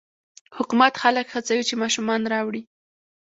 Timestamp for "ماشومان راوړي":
1.83-2.61